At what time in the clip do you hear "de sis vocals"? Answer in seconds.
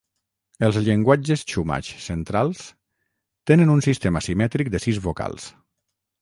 4.77-5.47